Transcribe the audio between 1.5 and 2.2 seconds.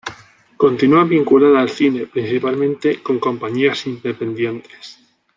al cine,